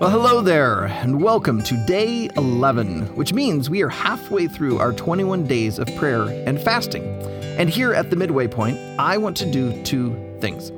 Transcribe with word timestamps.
Well, 0.00 0.10
hello 0.10 0.42
there, 0.42 0.84
and 0.84 1.20
welcome 1.20 1.60
to 1.64 1.76
day 1.84 2.30
11, 2.36 3.16
which 3.16 3.32
means 3.32 3.68
we 3.68 3.82
are 3.82 3.88
halfway 3.88 4.46
through 4.46 4.78
our 4.78 4.92
21 4.92 5.48
days 5.48 5.80
of 5.80 5.92
prayer 5.96 6.22
and 6.46 6.60
fasting. 6.60 7.02
And 7.58 7.68
here 7.68 7.92
at 7.92 8.08
the 8.08 8.14
midway 8.14 8.46
point, 8.46 8.78
I 9.00 9.18
want 9.18 9.36
to 9.38 9.50
do 9.50 9.82
two 9.82 10.12
things. 10.40 10.70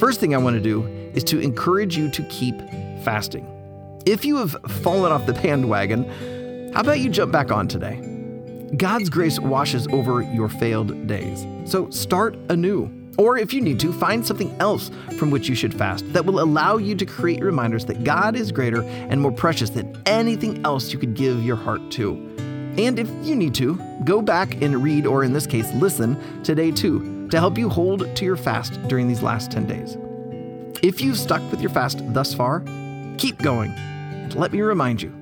First 0.00 0.20
thing 0.20 0.34
I 0.34 0.38
want 0.38 0.56
to 0.56 0.62
do 0.62 0.86
is 1.12 1.22
to 1.24 1.38
encourage 1.38 1.98
you 1.98 2.10
to 2.12 2.22
keep 2.30 2.58
fasting. 3.04 3.46
If 4.06 4.24
you 4.24 4.38
have 4.38 4.56
fallen 4.82 5.12
off 5.12 5.26
the 5.26 5.34
bandwagon, 5.34 6.72
how 6.72 6.80
about 6.80 7.00
you 7.00 7.10
jump 7.10 7.30
back 7.30 7.52
on 7.52 7.68
today? 7.68 8.00
God's 8.78 9.10
grace 9.10 9.38
washes 9.38 9.86
over 9.88 10.22
your 10.22 10.48
failed 10.48 11.06
days. 11.06 11.46
So 11.70 11.90
start 11.90 12.36
anew. 12.48 13.01
Or 13.18 13.36
if 13.36 13.52
you 13.52 13.60
need 13.60 13.78
to, 13.80 13.92
find 13.92 14.24
something 14.24 14.54
else 14.60 14.90
from 15.18 15.30
which 15.30 15.48
you 15.48 15.54
should 15.54 15.74
fast 15.74 16.10
that 16.12 16.24
will 16.24 16.40
allow 16.40 16.76
you 16.76 16.94
to 16.94 17.06
create 17.06 17.42
reminders 17.42 17.84
that 17.86 18.04
God 18.04 18.36
is 18.36 18.52
greater 18.52 18.82
and 18.82 19.20
more 19.20 19.32
precious 19.32 19.70
than 19.70 20.00
anything 20.06 20.64
else 20.64 20.92
you 20.92 20.98
could 20.98 21.14
give 21.14 21.42
your 21.42 21.56
heart 21.56 21.90
to. 21.92 22.14
And 22.78 22.98
if 22.98 23.08
you 23.22 23.36
need 23.36 23.54
to, 23.56 23.78
go 24.04 24.22
back 24.22 24.62
and 24.62 24.82
read, 24.82 25.06
or 25.06 25.24
in 25.24 25.32
this 25.32 25.46
case, 25.46 25.70
listen 25.74 26.42
to 26.42 26.54
day 26.54 26.70
two 26.70 27.28
to 27.28 27.38
help 27.38 27.58
you 27.58 27.68
hold 27.68 28.14
to 28.16 28.24
your 28.24 28.36
fast 28.36 28.82
during 28.88 29.08
these 29.08 29.22
last 29.22 29.50
10 29.50 29.66
days. 29.66 29.96
If 30.82 31.00
you've 31.00 31.18
stuck 31.18 31.42
with 31.50 31.60
your 31.60 31.70
fast 31.70 32.00
thus 32.14 32.32
far, 32.32 32.60
keep 33.18 33.38
going. 33.38 33.72
And 33.72 34.34
let 34.34 34.52
me 34.52 34.62
remind 34.62 35.02
you 35.02 35.21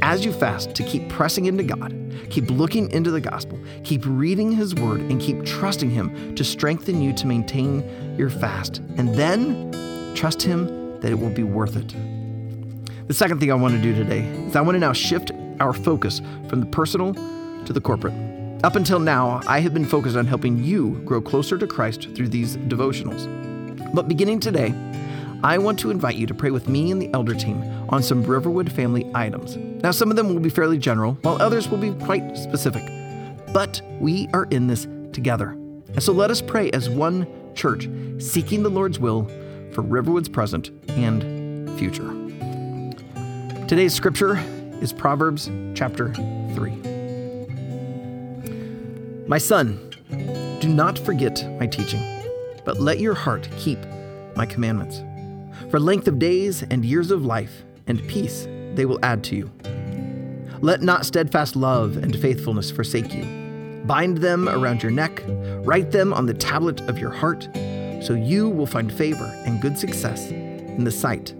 as 0.00 0.24
you 0.24 0.32
fast 0.32 0.74
to 0.74 0.82
keep 0.82 1.08
pressing 1.08 1.46
into 1.46 1.62
God, 1.62 1.94
keep 2.30 2.50
looking 2.50 2.90
into 2.90 3.10
the 3.10 3.20
gospel, 3.20 3.58
keep 3.84 4.02
reading 4.04 4.52
His 4.52 4.74
word, 4.74 5.00
and 5.00 5.20
keep 5.20 5.44
trusting 5.44 5.90
Him 5.90 6.34
to 6.34 6.44
strengthen 6.44 7.00
you 7.00 7.12
to 7.14 7.26
maintain 7.26 8.16
your 8.16 8.30
fast. 8.30 8.78
And 8.96 9.14
then 9.14 10.14
trust 10.14 10.42
Him 10.42 11.00
that 11.00 11.10
it 11.10 11.18
will 11.18 11.30
be 11.30 11.42
worth 11.42 11.76
it. 11.76 11.94
The 13.08 13.14
second 13.14 13.40
thing 13.40 13.50
I 13.50 13.54
want 13.54 13.74
to 13.74 13.82
do 13.82 13.94
today 13.94 14.20
is 14.46 14.56
I 14.56 14.60
want 14.60 14.76
to 14.76 14.80
now 14.80 14.92
shift 14.92 15.32
our 15.60 15.72
focus 15.72 16.20
from 16.48 16.60
the 16.60 16.66
personal 16.66 17.14
to 17.64 17.72
the 17.72 17.80
corporate. 17.80 18.14
Up 18.64 18.76
until 18.76 19.00
now, 19.00 19.40
I 19.46 19.60
have 19.60 19.74
been 19.74 19.84
focused 19.84 20.16
on 20.16 20.26
helping 20.26 20.62
you 20.62 21.00
grow 21.04 21.20
closer 21.20 21.58
to 21.58 21.66
Christ 21.66 22.08
through 22.14 22.28
these 22.28 22.56
devotionals. 22.56 23.26
But 23.92 24.08
beginning 24.08 24.40
today, 24.40 24.72
I 25.42 25.58
want 25.58 25.80
to 25.80 25.90
invite 25.90 26.14
you 26.14 26.26
to 26.28 26.34
pray 26.34 26.52
with 26.52 26.68
me 26.68 26.92
and 26.92 27.02
the 27.02 27.10
elder 27.12 27.34
team 27.34 27.62
on 27.88 28.02
some 28.02 28.22
Riverwood 28.22 28.70
family 28.70 29.10
items. 29.14 29.58
Now, 29.82 29.90
some 29.90 30.10
of 30.10 30.16
them 30.16 30.28
will 30.28 30.38
be 30.38 30.48
fairly 30.48 30.78
general, 30.78 31.14
while 31.22 31.42
others 31.42 31.68
will 31.68 31.78
be 31.78 31.90
quite 32.04 32.36
specific. 32.36 32.84
But 33.52 33.82
we 33.98 34.28
are 34.32 34.46
in 34.50 34.68
this 34.68 34.86
together. 35.12 35.50
And 35.50 36.02
so 36.02 36.12
let 36.12 36.30
us 36.30 36.40
pray 36.40 36.70
as 36.70 36.88
one 36.88 37.26
church, 37.54 37.88
seeking 38.18 38.62
the 38.62 38.70
Lord's 38.70 39.00
will 39.00 39.24
for 39.72 39.82
Riverwood's 39.82 40.28
present 40.28 40.70
and 40.90 41.68
future. 41.78 42.08
Today's 43.66 43.92
scripture 43.92 44.38
is 44.80 44.92
Proverbs 44.92 45.50
chapter 45.74 46.14
3. 46.14 46.72
My 49.26 49.38
son, 49.38 49.90
do 50.60 50.68
not 50.68 50.98
forget 50.98 51.44
my 51.58 51.66
teaching, 51.66 52.22
but 52.64 52.80
let 52.80 53.00
your 53.00 53.14
heart 53.14 53.48
keep 53.56 53.78
my 54.36 54.46
commandments. 54.46 55.02
For 55.70 55.80
length 55.80 56.06
of 56.06 56.20
days 56.20 56.62
and 56.62 56.84
years 56.84 57.10
of 57.10 57.24
life 57.24 57.64
and 57.86 58.06
peace 58.06 58.46
they 58.74 58.84
will 58.86 58.98
add 59.02 59.24
to 59.24 59.36
you. 59.36 59.50
Let 60.62 60.80
not 60.80 61.04
steadfast 61.04 61.56
love 61.56 61.96
and 61.96 62.14
faithfulness 62.14 62.70
forsake 62.70 63.12
you. 63.12 63.24
Bind 63.84 64.18
them 64.18 64.48
around 64.48 64.80
your 64.80 64.92
neck, 64.92 65.20
write 65.64 65.90
them 65.90 66.14
on 66.14 66.26
the 66.26 66.34
tablet 66.34 66.80
of 66.82 67.00
your 67.00 67.10
heart, 67.10 67.48
so 68.00 68.14
you 68.14 68.48
will 68.48 68.66
find 68.66 68.92
favor 68.92 69.24
and 69.44 69.60
good 69.60 69.76
success 69.76 70.30
in 70.30 70.84
the 70.84 70.92
sight 70.92 71.34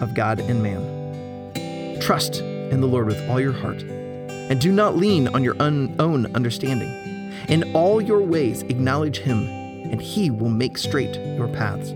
of 0.00 0.14
God 0.14 0.38
and 0.38 0.62
man. 0.62 2.00
Trust 2.00 2.40
in 2.40 2.80
the 2.80 2.86
Lord 2.86 3.06
with 3.06 3.28
all 3.28 3.40
your 3.40 3.52
heart, 3.52 3.82
and 3.82 4.60
do 4.60 4.70
not 4.70 4.96
lean 4.96 5.26
on 5.26 5.42
your 5.42 5.60
un- 5.60 5.96
own 5.98 6.32
understanding. 6.36 7.32
In 7.48 7.74
all 7.74 8.00
your 8.00 8.20
ways 8.20 8.62
acknowledge 8.62 9.18
him, 9.18 9.48
and 9.90 10.00
he 10.00 10.30
will 10.30 10.50
make 10.50 10.78
straight 10.78 11.16
your 11.16 11.48
paths. 11.48 11.90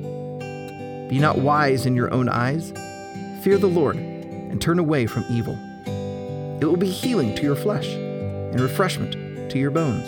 Be 1.09 1.21
not 1.21 1.39
wise 1.39 1.87
in 1.87 1.95
your 1.95 2.13
own 2.13 2.29
eyes. 2.29 2.73
Fear 3.43 3.59
the 3.59 3.69
Lord 3.69 3.95
and 3.95 4.61
turn 4.61 4.81
away 4.81 5.07
from 5.07 5.25
evil. 5.31 5.57
It 6.63 6.67
will 6.67 6.77
be 6.77 6.89
healing 6.89 7.35
to 7.35 7.43
your 7.43 7.57
flesh 7.57 7.89
and 7.89 8.61
refreshment 8.61 9.51
to 9.51 9.59
your 9.59 9.73
bones. 9.73 10.07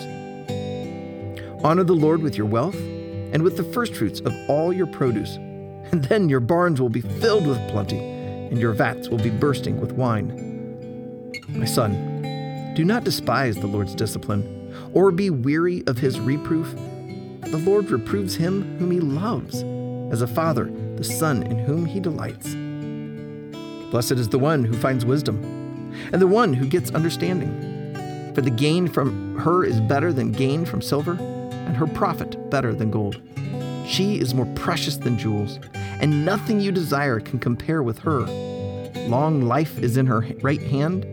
Honor 1.65 1.83
the 1.83 1.91
Lord 1.91 2.21
with 2.21 2.37
your 2.37 2.47
wealth 2.47 2.77
and 2.77 3.43
with 3.43 3.57
the 3.57 3.63
firstfruits 3.65 4.21
of 4.21 4.33
all 4.47 4.71
your 4.71 4.87
produce, 4.87 5.35
and 5.91 6.05
then 6.05 6.29
your 6.29 6.39
barns 6.39 6.79
will 6.79 6.87
be 6.87 7.01
filled 7.01 7.45
with 7.45 7.57
plenty, 7.69 7.99
and 7.99 8.57
your 8.57 8.71
vats 8.71 9.09
will 9.09 9.17
be 9.17 9.31
bursting 9.31 9.81
with 9.81 9.91
wine. 9.91 11.33
My 11.49 11.65
son, 11.65 12.71
do 12.73 12.85
not 12.85 13.03
despise 13.03 13.57
the 13.57 13.67
Lord's 13.67 13.93
discipline, 13.93 14.73
or 14.93 15.11
be 15.11 15.29
weary 15.29 15.83
of 15.87 15.97
his 15.97 16.21
reproof. 16.21 16.73
The 17.41 17.61
Lord 17.65 17.91
reproves 17.91 18.33
him 18.33 18.77
whom 18.77 18.91
he 18.91 19.01
loves, 19.01 19.61
as 20.13 20.21
a 20.21 20.27
father 20.27 20.71
the 20.95 21.03
Son 21.03 21.43
in 21.43 21.59
whom 21.59 21.85
he 21.85 21.99
delights. 21.99 22.55
Blessed 23.91 24.13
is 24.13 24.29
the 24.29 24.39
one 24.39 24.63
who 24.63 24.77
finds 24.77 25.03
wisdom, 25.03 25.64
and 26.11 26.21
the 26.21 26.27
one 26.27 26.53
who 26.53 26.65
gets 26.67 26.91
understanding. 26.91 28.33
For 28.33 28.41
the 28.41 28.49
gain 28.49 28.87
from 28.87 29.37
her 29.39 29.63
is 29.63 29.79
better 29.81 30.11
than 30.11 30.31
gain 30.31 30.65
from 30.65 30.81
silver, 30.81 31.13
and 31.13 31.75
her 31.75 31.87
profit 31.87 32.49
better 32.49 32.73
than 32.73 32.91
gold. 32.91 33.21
She 33.87 34.19
is 34.19 34.33
more 34.33 34.47
precious 34.55 34.97
than 34.97 35.17
jewels, 35.17 35.59
and 35.73 36.25
nothing 36.25 36.59
you 36.59 36.71
desire 36.71 37.19
can 37.19 37.39
compare 37.39 37.83
with 37.83 37.99
her. 37.99 38.21
Long 39.07 39.41
life 39.41 39.77
is 39.79 39.97
in 39.97 40.07
her 40.07 40.27
right 40.41 40.61
hand, 40.61 41.05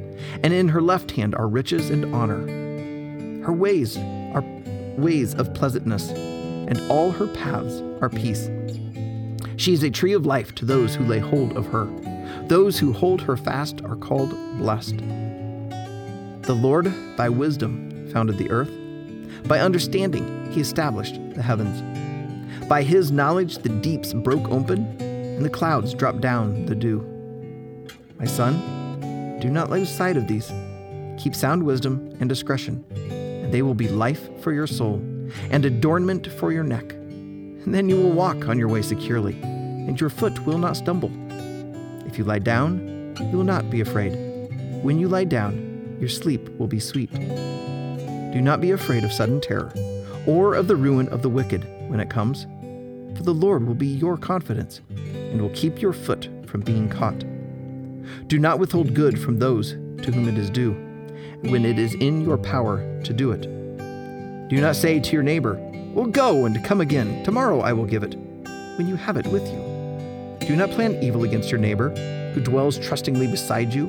and 0.43 0.53
in 0.53 0.69
her 0.69 0.81
left 0.81 1.11
hand 1.13 1.35
are 1.35 1.49
riches 1.49 1.91
and 1.91 2.15
honor. 2.15 2.41
Her 3.45 3.53
ways 3.53 3.97
are 3.99 4.45
ways 4.97 5.35
of 5.35 5.53
pleasantness, 5.55 6.11
and 6.11 6.81
all 6.91 7.11
her 7.11 7.27
paths 7.29 7.83
are 8.01 8.09
peace. 8.09 8.49
She 9.57 9.75
is 9.75 9.83
a 9.83 9.91
tree 9.91 10.13
of 10.13 10.27
life 10.27 10.55
to 10.57 10.65
those 10.65 10.95
who 10.95 11.05
lay 11.05 11.19
hold 11.19 11.57
of 11.57 11.67
her. 11.67 11.87
Those 12.53 12.79
who 12.79 12.93
hold 12.93 13.23
her 13.23 13.39
fast 13.39 13.81
are 13.83 13.97
called 13.97 14.29
blessed. 14.59 14.99
The 16.43 16.55
Lord, 16.55 16.93
by 17.17 17.31
wisdom, 17.31 18.11
founded 18.13 18.37
the 18.37 18.51
earth. 18.51 18.71
By 19.49 19.61
understanding, 19.61 20.53
he 20.53 20.61
established 20.61 21.19
the 21.35 21.41
heavens. 21.41 21.81
By 22.69 22.83
his 22.83 23.11
knowledge, 23.11 23.57
the 23.57 23.71
deeps 23.71 24.13
broke 24.13 24.51
open, 24.51 24.85
and 25.01 25.43
the 25.43 25.49
clouds 25.49 25.95
dropped 25.95 26.21
down 26.21 26.67
the 26.67 26.75
dew. 26.75 27.01
My 28.19 28.27
son, 28.27 29.39
do 29.41 29.49
not 29.49 29.71
lose 29.71 29.89
sight 29.89 30.19
of 30.19 30.29
these. 30.29 30.53
Keep 31.17 31.35
sound 31.35 31.63
wisdom 31.63 32.15
and 32.21 32.29
discretion, 32.29 32.85
and 32.91 33.51
they 33.51 33.63
will 33.63 33.73
be 33.73 33.89
life 33.89 34.29
for 34.43 34.53
your 34.53 34.67
soul 34.67 34.97
and 35.51 35.65
adornment 35.65 36.27
for 36.27 36.53
your 36.53 36.65
neck. 36.65 36.93
And 36.93 37.75
then 37.75 37.89
you 37.89 37.97
will 37.97 38.13
walk 38.13 38.47
on 38.47 38.59
your 38.59 38.69
way 38.69 38.83
securely 38.83 39.41
and 39.87 40.01
your 40.01 40.11
foot 40.11 40.47
will 40.47 40.59
not 40.59 40.77
stumble. 40.77 41.11
If 42.07 42.19
you 42.19 42.25
lie 42.25 42.39
down, 42.39 43.15
you 43.19 43.37
will 43.37 43.45
not 43.45 43.71
be 43.71 43.81
afraid. 43.81 44.13
When 44.83 44.99
you 44.99 45.09
lie 45.09 45.25
down, 45.25 45.97
your 46.01 46.09
sleep 46.09 46.49
will 46.59 46.67
be 46.67 46.81
sweet. 46.81 47.13
Do 47.13 48.41
not 48.41 48.61
be 48.61 48.71
afraid 48.71 49.05
of 49.05 49.13
sudden 49.13 49.41
terror, 49.41 49.73
or 50.27 50.55
of 50.55 50.67
the 50.67 50.77
ruin 50.77 51.09
of 51.09 51.23
the 51.23 51.29
wicked 51.29 51.65
when 51.89 52.01
it 52.01 52.11
comes, 52.11 52.45
for 53.17 53.23
the 53.23 53.35
Lord 53.35 53.67
will 53.67 53.75
be 53.75 53.87
your 53.87 54.17
confidence, 54.17 54.81
and 54.91 55.41
will 55.41 55.51
keep 55.51 55.81
your 55.81 55.93
foot 55.93 56.29
from 56.47 56.63
being 56.63 56.89
caught. 56.89 57.25
Do 58.27 58.39
not 58.39 58.59
withhold 58.59 58.95
good 58.95 59.21
from 59.21 59.39
those 59.39 59.73
to 59.73 60.11
whom 60.13 60.29
it 60.29 60.39
is 60.39 60.51
due, 60.51 60.73
when 61.43 61.65
it 61.65 61.79
is 61.79 61.95
in 61.95 62.23
your 62.23 62.39
power 62.39 62.79
to 63.05 63.13
do 63.13 63.31
it. 63.31 63.43
Do 64.49 64.61
not 64.61 64.77
say 64.77 64.99
to 65.01 65.13
your 65.13 65.23
neighbor, 65.23 65.55
Well, 65.95 66.07
go 66.07 66.45
and 66.47 66.65
come 66.65 66.81
again, 66.81 67.23
tomorrow 67.25 67.61
I 67.61 67.73
will 67.73 67.87
give 67.87 68.03
it, 68.03 68.17
when 68.77 68.89
you 68.89 68.97
have 68.97 69.17
it 69.17 69.27
with 69.27 69.47
you. 69.47 69.72
Do 70.47 70.57
not 70.57 70.71
plan 70.71 71.03
evil 71.03 71.25
against 71.25 71.51
your 71.51 71.61
neighbor, 71.61 71.91
who 72.35 72.41
dwells 72.41 72.79
trustingly 72.79 73.27
beside 73.27 73.73
you. 73.73 73.89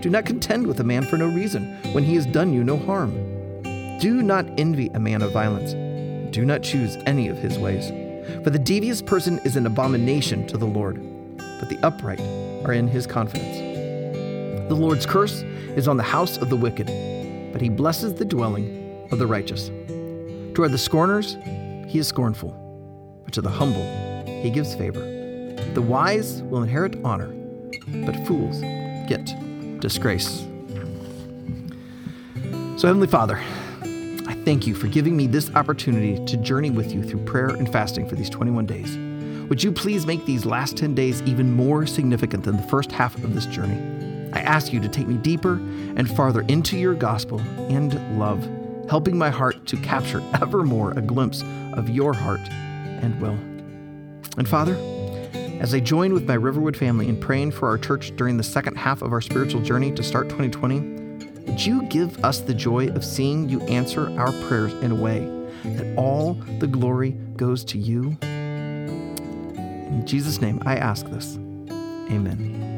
Do 0.00 0.10
not 0.10 0.24
contend 0.24 0.66
with 0.66 0.80
a 0.80 0.84
man 0.84 1.04
for 1.04 1.16
no 1.16 1.26
reason, 1.26 1.76
when 1.92 2.02
he 2.02 2.14
has 2.14 2.26
done 2.26 2.52
you 2.52 2.64
no 2.64 2.76
harm. 2.76 3.12
Do 3.98 4.22
not 4.22 4.46
envy 4.58 4.88
a 4.94 4.98
man 4.98 5.22
of 5.22 5.32
violence. 5.32 5.74
Do 6.34 6.44
not 6.44 6.62
choose 6.62 6.96
any 7.06 7.28
of 7.28 7.38
his 7.38 7.58
ways. 7.58 7.88
For 8.42 8.50
the 8.50 8.58
devious 8.58 9.02
person 9.02 9.38
is 9.44 9.56
an 9.56 9.66
abomination 9.66 10.46
to 10.48 10.56
the 10.56 10.66
Lord, 10.66 10.96
but 11.36 11.68
the 11.68 11.78
upright 11.82 12.20
are 12.66 12.72
in 12.72 12.88
his 12.88 13.06
confidence. 13.06 13.58
The 14.68 14.74
Lord's 14.74 15.04
curse 15.04 15.42
is 15.76 15.88
on 15.88 15.98
the 15.98 16.02
house 16.02 16.38
of 16.38 16.48
the 16.48 16.56
wicked, 16.56 16.86
but 17.52 17.60
he 17.60 17.68
blesses 17.68 18.14
the 18.14 18.24
dwelling 18.24 19.06
of 19.12 19.18
the 19.18 19.26
righteous. 19.26 19.70
Toward 20.54 20.72
the 20.72 20.78
scorners, 20.78 21.36
he 21.86 21.98
is 21.98 22.08
scornful, 22.08 23.20
but 23.24 23.34
to 23.34 23.42
the 23.42 23.50
humble, 23.50 23.84
he 24.24 24.50
gives 24.50 24.74
favor. 24.74 25.11
The 25.74 25.82
wise 25.82 26.42
will 26.42 26.62
inherit 26.62 27.02
honor, 27.02 27.28
but 28.04 28.14
fools 28.26 28.60
get 29.08 29.34
disgrace. 29.80 30.46
So, 32.76 32.88
Heavenly 32.88 33.06
Father, 33.06 33.38
I 34.26 34.34
thank 34.44 34.66
you 34.66 34.74
for 34.74 34.88
giving 34.88 35.16
me 35.16 35.26
this 35.26 35.50
opportunity 35.54 36.22
to 36.26 36.36
journey 36.36 36.70
with 36.70 36.92
you 36.92 37.02
through 37.02 37.24
prayer 37.24 37.48
and 37.48 37.70
fasting 37.70 38.08
for 38.08 38.16
these 38.16 38.28
21 38.28 38.66
days. 38.66 38.96
Would 39.48 39.62
you 39.62 39.72
please 39.72 40.04
make 40.04 40.24
these 40.26 40.44
last 40.44 40.76
10 40.76 40.94
days 40.94 41.22
even 41.22 41.52
more 41.52 41.86
significant 41.86 42.44
than 42.44 42.56
the 42.56 42.62
first 42.64 42.92
half 42.92 43.14
of 43.22 43.34
this 43.34 43.46
journey? 43.46 43.78
I 44.32 44.40
ask 44.40 44.72
you 44.72 44.80
to 44.80 44.88
take 44.88 45.06
me 45.06 45.16
deeper 45.16 45.54
and 45.96 46.10
farther 46.10 46.42
into 46.48 46.76
your 46.76 46.94
gospel 46.94 47.40
and 47.70 48.18
love, 48.18 48.46
helping 48.88 49.16
my 49.16 49.30
heart 49.30 49.66
to 49.66 49.76
capture 49.76 50.22
ever 50.42 50.62
more 50.62 50.92
a 50.92 51.02
glimpse 51.02 51.42
of 51.74 51.88
your 51.88 52.12
heart 52.12 52.40
and 52.50 53.20
will. 53.20 53.38
And 54.38 54.48
Father, 54.48 54.74
as 55.62 55.72
I 55.74 55.78
join 55.78 56.12
with 56.12 56.26
my 56.26 56.34
Riverwood 56.34 56.76
family 56.76 57.08
in 57.08 57.16
praying 57.16 57.52
for 57.52 57.68
our 57.68 57.78
church 57.78 58.14
during 58.16 58.36
the 58.36 58.42
second 58.42 58.74
half 58.74 59.00
of 59.00 59.12
our 59.12 59.20
spiritual 59.20 59.62
journey 59.62 59.92
to 59.92 60.02
start 60.02 60.28
2020, 60.28 60.80
would 61.46 61.64
you 61.64 61.84
give 61.84 62.22
us 62.24 62.40
the 62.40 62.52
joy 62.52 62.88
of 62.88 63.04
seeing 63.04 63.48
you 63.48 63.60
answer 63.62 64.10
our 64.18 64.32
prayers 64.48 64.72
in 64.82 64.90
a 64.90 64.94
way 64.96 65.20
that 65.62 65.96
all 65.96 66.34
the 66.58 66.66
glory 66.66 67.12
goes 67.36 67.64
to 67.66 67.78
you? 67.78 68.18
In 68.22 70.02
Jesus' 70.04 70.40
name, 70.40 70.60
I 70.66 70.74
ask 70.74 71.06
this. 71.06 71.36
Amen. 72.10 72.71